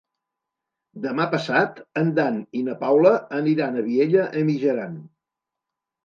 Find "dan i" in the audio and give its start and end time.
2.19-2.63